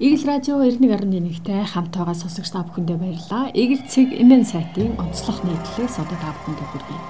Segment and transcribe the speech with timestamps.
[0.00, 3.52] Игэл радио 91.1-тэй хамт байгаа сонсогч та бүхэндээ баярлалаа.
[3.52, 7.00] Игэл цэг эмэн сайтын онцлог нийтлэлээс одоо та бүхэндээ хүргэе.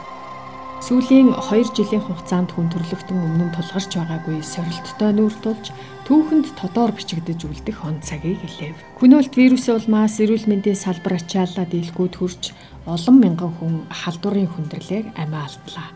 [0.83, 5.71] Сүүлийн 2 жилийн хугацаанд хүн төрлөختөн өмнө тулгарч байгаагүй сорилттой нүүртулж
[6.03, 8.75] түүхэнд тодоор бичигдэж үлдэх он цагийг хэлэв.
[8.99, 12.43] Хүнөөлт вирусын улмаас эрүүл мэндийн салбар ачааллаа дийлгүүд хүрч
[12.91, 15.95] олон мянган хүн халдварын хүндрэлээр амиа алдлаа.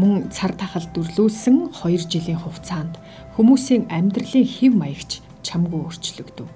[0.00, 2.96] Мөн цар тахал дүрлүүлсэн 2 жилийн хугацаанд
[3.36, 6.48] хүмүүсийн амьдралын хэв маягч чамгүй өөрчлөгдөв.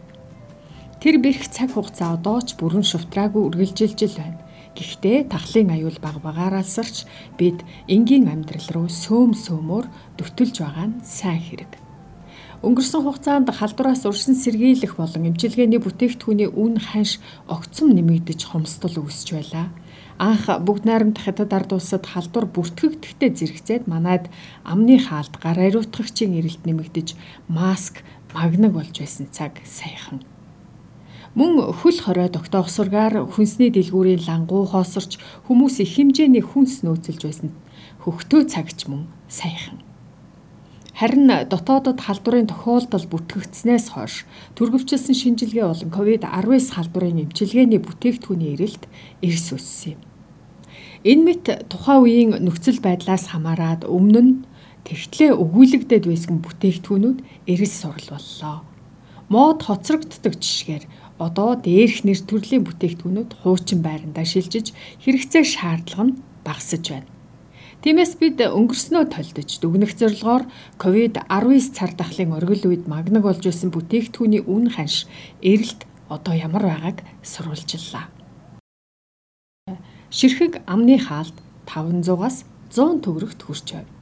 [1.01, 4.41] Тэр бэрх цаг хугацаа одоо ч бүрэн шувтраагүй үргэлжилж л байна.
[4.77, 9.87] Гэхдээ тахлын аюул баг багаараалсарч бид энгийн амьдрал руу сөөм сөөмөөр
[10.19, 11.73] дөтөлж байгаа нь сайн хэрэг.
[12.65, 19.69] Өнгөрсөн хугацаанд халдвараас уршин сэргийлэх болон эмчилгээний бүтээгдэхүүний үн ханш огцом нэмэгдэж хомсдол үүсч байлаа.
[20.17, 24.33] Анх бүгд найрамдах хятад ард улсад халдвар бүртгэгдэхтэй зэрэгцээд манайд
[24.65, 27.09] амны хаалт гар ариутгагчийн эрэлт нэмэгдэж
[27.53, 28.01] маск
[28.37, 30.21] магнаг болж байсан цаг саяхан.
[31.37, 35.17] Мөн хөл хорой тогтоохсургаар хүнсний дэлгүүрийн лангуу хоосорч
[35.49, 37.51] хүмүүс их хэмжээний хүнс нөөцөлж байсан
[38.05, 39.81] хөхтөө цагч мөн саяхан.
[40.97, 44.25] Харин дотоодод халдварын тохиолдол бүтгэгдснээс хойш
[44.57, 48.89] түргэвчилсэн шинжилгээ болон COVID-19 халдварын эмчилгээний бүтээгдэхүүний эрэлт
[49.21, 50.01] эрс өссөн юм.
[51.05, 54.33] Энэ мэт тухайн үеийн нөхцөл байдлаас хамаарад өмнө нь
[54.87, 57.19] тэгтлээ өгүүлэгдэд байсан бүтээгдэхүүнүүд
[57.51, 58.57] эрс сурал боллоо.
[59.29, 60.85] Мод хоцрогддог жишгээр
[61.19, 64.71] одоо дээрх нэр төрлийн бүтээгдэхүүнүүд хуучин байрандаа шилжиж
[65.03, 67.11] хэрэгцээ шаардлага нь багасж байна.
[67.83, 70.45] Тиймээс бид өнгөрснөө толдож дүгнэх зорилгоор
[70.83, 75.11] COVID-19 цар тахлын оргил үед магнаг болж байсан бүтээгдэхүүний үн ханш
[75.43, 78.07] эрэлт одоо ямар байгааг сурвалжлаа.
[80.11, 81.35] Ширхэг амны хаалт
[81.67, 83.96] 500-аас 100 төгрөгт хүрч байв.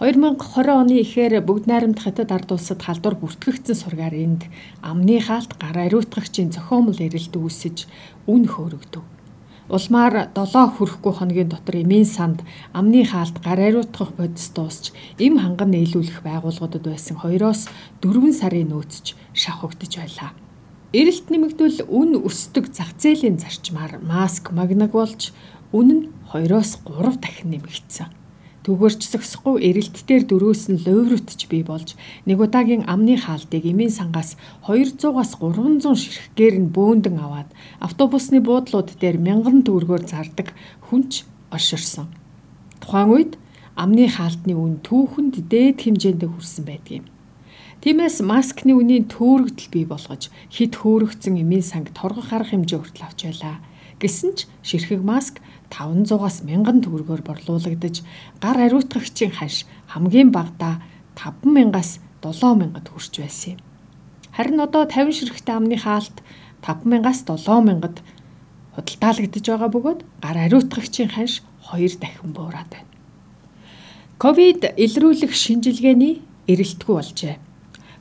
[0.00, 4.48] 2020 оны ихээр бүгд найрамдах хятад ард улсад халдвар бүртгэгдсэн сургаар энд
[4.80, 7.84] амны хаалт гар ариутгагчийн зохиомл эрэлт үүсэж
[8.24, 9.04] үн хөөрөгдөв.
[9.68, 12.40] Улмаар 7 хүрэхгүй хоногийн дотор эмийн санд
[12.72, 17.68] амны хаалт гар ариутгах бодис дуусч эм ханган нийлүүлэх байгууллагуудад байсан 2-оос
[18.00, 20.32] 4 сарын нөөцч шавхагдж байлаа.
[20.96, 25.36] Эрэлт нэмэгдвэл үн өсдөг зах зээлийн зарчмаар маск магнаг болж
[25.76, 28.19] үн нь 2-оос 3 дахин нэмэгдсэн.
[28.60, 31.96] Түгээрч зөксөхгүй эрэлттээр дөрөөс нь лойврутч бий болж
[32.28, 34.36] нэг удаагийн амны хаалтыг эмийн сангаас
[34.68, 37.48] 200-аас 300 ширхгээр нь бөөндөн аваад
[37.80, 40.52] автобусны буудлууд дээр мянган төгрөгөөр зардаг
[40.92, 42.12] хүнч олширсан.
[42.84, 43.32] Тухайн үед
[43.80, 47.06] амны хаалтны үн түүхэнд дээд хэмжээнд хүрсэн байдаг юм.
[47.80, 53.20] Тиймээс маскны үнийн төөрөгдөл бий болгож хит хөөрөгцөн эмийн санг торгох арга хэмжээ хүртэл авч
[53.24, 53.56] байлаа.
[53.96, 58.02] Гэсэн ч ширхэг маск 500-аас 1000 төгрөгөөр борлуулагдаж
[58.42, 60.82] гар ариутгагчийн ханш хамгийн багадаа
[61.16, 61.90] 5000-аас
[62.22, 63.60] 7000-д хүрч байсан юм.
[64.36, 66.16] Харин одоо 50 ширхэгтэй амны хаалт
[66.62, 67.96] 5000-аас 7000-д
[68.74, 72.90] худалдаалагдж байгаа бөгөөд гар ариутгагчийн ханш 2 дахин буураад байна.
[74.20, 76.20] Ковид илрүүлэх шинжилгээний
[76.50, 77.36] эрэлтгүй болжээ.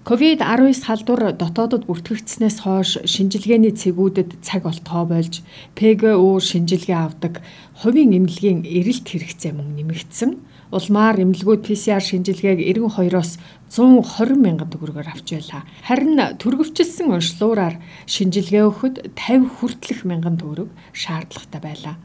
[0.09, 5.45] COVID-19 халдвар дотоодод бүртгэгдснээс хойш шинжилгээний цэгүүдэд цаг олтгоо болж
[5.77, 7.45] ПГУ шинжилгээ авдаг
[7.77, 10.31] хувийн эмнэлгийн эрэлт хэрэгцээ мөн нэмэгдсэн.
[10.73, 13.37] Улмаар эмнэлгүүд PCR шинжилгээг 92-оос
[13.69, 15.61] 120 мянган төгрөгөөр авч байлаа.
[15.85, 17.77] Харин түргэвчилсэн уншлуураар
[18.09, 21.95] шинжилгээ өгөхөд 50 хүртэлх мянган төгрөг шаардлагатай байлаа.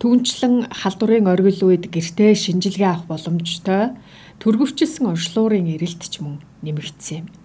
[0.00, 3.92] Түүнчлэн халдварын оргил үед гэртээ шинжилгээ авах боломжтой
[4.40, 7.39] түргэвчилсэн уншлуурын эрэлт ч мөн нэмэгдсэн юм.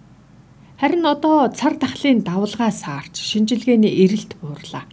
[0.76, 4.84] Харин одоо цар тахлын давлгаас саарч шинжилгээний эрэлт буурлаа.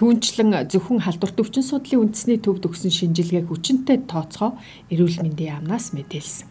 [0.00, 4.56] Түүнчлэн зөвхөн халдварт өвчин судлалын үндэсний төвд өгсөн шинжилгээг хүчинтэй тооцоо
[4.88, 6.48] эрүүл мэндийн яамнаас мэдээлсэн.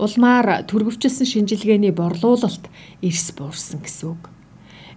[0.00, 2.64] Улмаар түргэвчилсэн шинжилгээний борлуулалт
[3.04, 4.32] эрс буурсан гэсэн үг.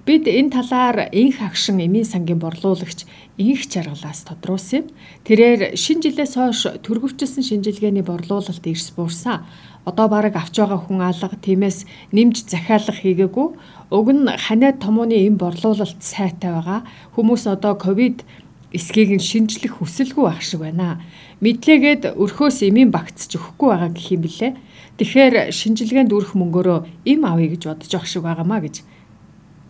[0.07, 3.03] Бид энэ талаар инх агшин эмийн сангийн борлуулагч
[3.35, 4.91] инх чаргалаас тодруулсан юм.
[5.27, 9.43] Тэрээр шинэ жилээс хойш түргэвчилсэн шинжилгээний борлуулалт эрс буурсан.
[9.87, 13.47] Одоо бараг авч байгаа хүн алга тиймээс нэмж захиалга хийгээгүй.
[13.87, 16.83] Уг нь ханиад томооны эм борлуулалт сайтай байгаа.
[17.15, 18.27] Хүмүүс одоо ковид
[18.75, 20.99] эсхийг нь шинжлэх хүсэлгүй байх шиг байна.
[21.39, 24.51] Мэдлээгээд өрхөөс эмийн багтж өгөхгүй байгаа гэх юм билээ.
[24.99, 28.75] Тэгэхээр шинжилгээнд өрөх мөнгөөрөө эм авъя гэж бодож байгаа шиг байгаамаа гэж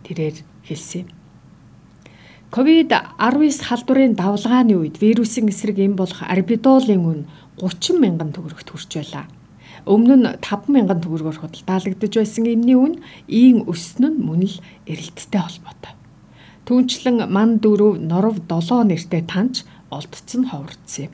[0.02, 0.36] тэрээр
[0.66, 1.08] хэлсэн юм.
[2.50, 7.20] COVID-19 халдварын давлгааны үед вирусын эсрэг эм болох арбидолын үн
[7.62, 9.37] 30 мянган төгрөгт хүрч байлаа.
[9.88, 15.40] Өмнө нь 5 мянган төгрөгөөр худалдаалагдж байсан эмний үн ийн өснө нь мөн л эрэлттэй
[15.40, 15.96] холбоотой.
[16.68, 21.12] Түүнчлэн ман дөрөв норов 7 нэртэй танч олдцсон ховрдсон юм.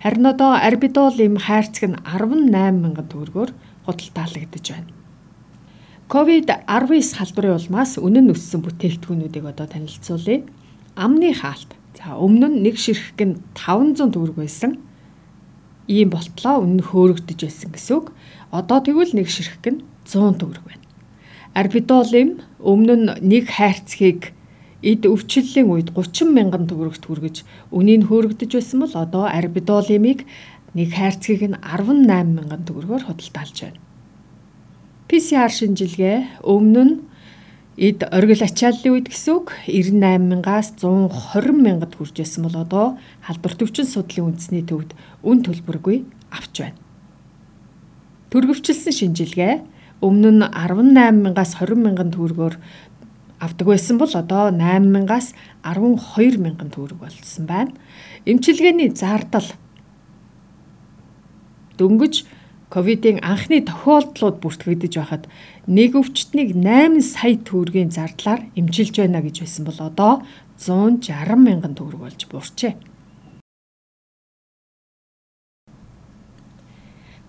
[0.00, 2.48] Харин одоо арбидол эм хайрцаг нь 18
[2.80, 3.50] мянган төгрөгөөр
[3.84, 4.96] худалдаалагдж байна.
[6.08, 10.46] COVID-19 халдварын улмаас үнэн өссөн бүтээгдэхүүнүүдийг одоо танилцуулъя.
[10.96, 11.76] Амны хаалт.
[11.98, 14.85] За өмнө нь нэг ширхэг нь 500 төгрөг байсан.
[15.86, 18.06] Ийм болтлоо үнэн хөөрөгдөж байсан гэсэн үг.
[18.50, 20.84] Одоо тэгвэл нэг ширхэг нь 100 төгрөг байна.
[21.54, 24.36] Арбидолим өмнө нь нэг хайрцгийг
[24.82, 27.36] эд өвчлөлийн үед 30 мянган төгрөгт хүргэж
[27.72, 30.28] үнийг хөөрөгдөж байсан бол одоо арбидолимыг
[30.76, 33.80] нэг хайрцгийг нь 18 мянган төгрөгөөр худалдаалж байна.
[35.08, 36.94] PCR шинжилгээ өмнө нь
[37.76, 42.86] эд оргил ачааллын үед гэсэн үг 98 мянгаас 120 мянгад хүрч байсан бол одоо
[43.20, 46.80] халдвар төвчин судлалын үндэсний төвд үн төлбөргүй авч байна.
[48.32, 49.54] Төргөвчлсөн шинжилгээ
[50.00, 52.56] өмнө нь 18 мянгаас 20 мянган төгрөгөөр
[53.44, 57.76] авдаг байсан бол одоо 8 мянгаас 12 мянган төгрөг болсон байна.
[58.24, 59.52] Эмчилгээний зардал
[61.76, 62.24] дөнгөж
[62.72, 65.24] ковидын анхны тохиолдлууд бүртгэгдэж байхад
[65.70, 70.12] нэг өвчтнийг 8 сая төгрөгийн зардлаар эмчилж байна гэж байсан бол одоо
[70.58, 72.74] 160 мянган төгрөг болж буурчээ.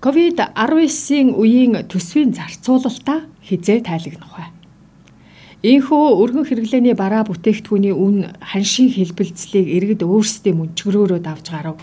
[0.01, 4.50] Ковид-19-ийн үеийн төсвийн зарцуулалтаа хизээ тайлагнах бай.
[5.66, 11.81] Ийхүү өргөн хэрэглээний бараа бүтээгдэхүүний үн ханшийн хэлбэлцлийг иргэд өөрсдөө мөнчгөрөөрөө давж гарав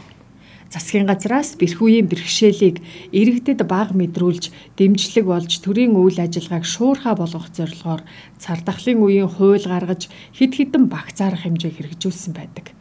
[0.74, 2.82] засгийн газраас бэрхүүлийн бэрхшээлийг
[3.14, 8.02] иргэдэд баг мэдрүүлж дэмжлэг болж төрийн үйл ажиллагааг шуурхаа болгох зорилгоор
[8.42, 12.74] цар тахлын үеийн хууль гаргаж хэд хэдэн багц арга хэмжээ хэрэгжүүлсэн байдаг.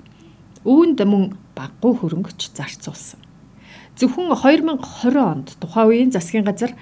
[0.65, 3.21] Үүнд мөн баггүй хөрөнгөч зарцуулсан.
[3.93, 6.73] Зөвхөн 2020 онд тухайн үеийн засгийн газар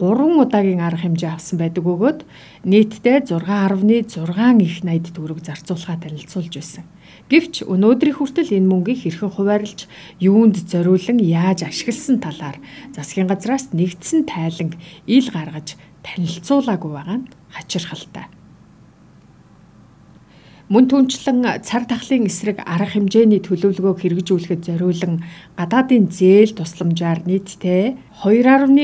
[0.00, 2.20] 3 удаагийн арга хэмжээ авсан байдаг бөгөөд
[2.64, 6.84] нийтдээ 6.6 их 80 төгрөг зарцуулахаа танилцуулж байсан.
[7.26, 9.90] Гэвч өнөөдрийн хүртэл энэ мөнгийг хэрхэн хуваарлж
[10.22, 12.56] юунд зориулан яаж ашигласан талаар
[12.94, 14.78] засгийн газраас нэгдсэн тайланг
[15.10, 15.74] ил гаргаж
[16.06, 18.30] танилцуулаагүй байгаа нь хачирхалтай.
[20.66, 25.22] Мөн түнчлэн цар тахлын эсрэг арга хэмжээний төлөвлөгөөг хэрэгжүүлэхэд зориулан
[25.54, 27.94] гадаадын зээл тусламжаар нийтдээ
[28.26, 28.74] 2.3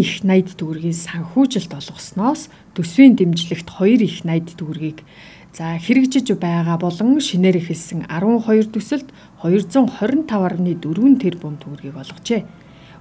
[0.00, 5.04] их 80 төгрөгийн санхүүжилт олгосноос төсвийн дэмжлэгт 2 их 80 төгрөгийг
[5.52, 9.08] за хэрэгжиж байгаа болон шинээр эхэлсэн 12 төсөлд
[9.44, 12.42] 225.4 тэрбум төгрөгийг олгожээ.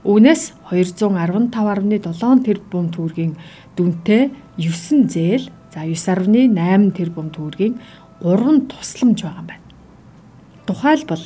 [0.04, 3.40] Үүнээс 215.7 тэрбум төгрөгийн
[3.78, 7.80] дүнтэй 9 зээл за 9.8 тэрбум төгрөгийн
[8.20, 9.66] 3 тусламж байгаа юм байна.
[10.68, 11.24] Тухайлбал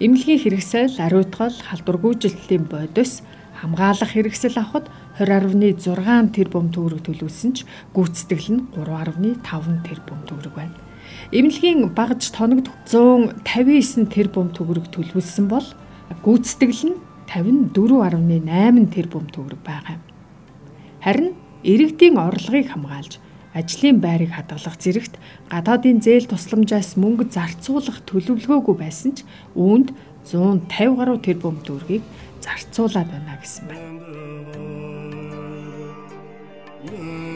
[0.00, 3.20] эмнэлгийн хэрэгсэл, ариутгал, халдваргүйжилтлийн бодис,
[3.60, 4.88] хамгаалах хэрэгсэл авахд
[5.18, 7.64] 20.6 тэрбум төгрөг төлөвлөсөн ч
[7.96, 9.40] гүйцэтгэл нь 3.5
[9.88, 10.76] тэрбум төгрөг байна.
[11.32, 15.64] Эмнэлгийн багж тоногд 159 тэрбум төгрөг төлөвлөсөн бол
[16.20, 16.96] гүйцэтгэл нь
[17.32, 19.96] 54.8 тэрбум төгрөг байгаа.
[21.00, 21.32] Харин
[21.64, 23.18] иргэдийн орлогыг хамгаалж
[23.56, 25.16] ажлын байрыг хадгалах зэрэгт
[25.48, 29.24] гадаадын зээл тусламжаас мөнгө зарцуулах төлөвлөгөөгүй байсан ч
[29.56, 29.96] үүнд
[30.28, 32.04] 150 гаруй тэрбум төгрөгийг
[32.44, 34.65] зарцуулаад байна гэсэн байна.
[36.84, 37.35] Yeah.